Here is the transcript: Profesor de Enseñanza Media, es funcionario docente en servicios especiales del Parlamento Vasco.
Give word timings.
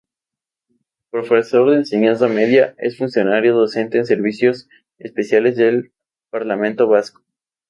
Profesor 1.11 1.69
de 1.69 1.75
Enseñanza 1.75 2.27
Media, 2.27 2.73
es 2.79 2.97
funcionario 2.97 3.53
docente 3.53 3.99
en 3.99 4.07
servicios 4.07 4.67
especiales 4.97 5.55
del 5.57 5.93
Parlamento 6.31 6.87
Vasco. 6.87 7.21